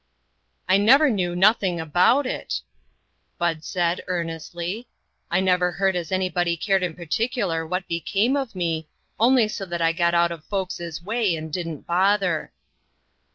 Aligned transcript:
I 0.67 0.77
NEVER 0.77 1.11
knew 1.11 1.35
nothing 1.35 1.79
about 1.79 2.25
it," 2.25 2.61
Bud 3.37 3.63
said, 3.63 4.01
earnestly." 4.07 4.87
I 5.29 5.39
never 5.41 5.73
heard 5.73 5.95
as 5.95 6.11
any 6.11 6.27
body 6.27 6.57
cared 6.57 6.81
in 6.81 6.95
particular 6.95 7.67
what 7.67 7.87
became 7.87 8.35
of 8.35 8.55
me, 8.55 8.87
only 9.19 9.47
so 9.47 9.63
that 9.67 9.79
I 9.79 9.91
got 9.93 10.15
out 10.15 10.31
of 10.31 10.43
folks' 10.45 11.03
way 11.03 11.35
and 11.35 11.53
didn't 11.53 11.85
bother." 11.85 12.51